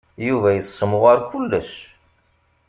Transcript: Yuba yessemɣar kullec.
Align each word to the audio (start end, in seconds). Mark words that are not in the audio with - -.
Yuba 0.27 0.49
yessemɣar 0.53 1.19
kullec. 1.29 1.71